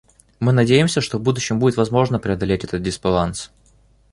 Мы 0.39 0.51
надеемся, 0.51 0.99
что 0.99 1.19
в 1.19 1.21
будущем 1.21 1.59
будет 1.59 1.77
возможно 1.77 2.17
преодолеть 2.17 2.63
этот 2.63 2.81
дисбаланс. 2.81 3.51